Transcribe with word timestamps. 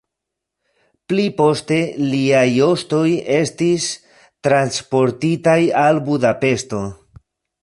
Pli 1.11 1.25
poste 1.41 1.77
liaj 2.13 2.47
ostoj 2.69 3.05
estis 3.37 3.87
transportitaj 4.49 5.61
al 5.85 6.05
Budapeŝto. 6.11 6.83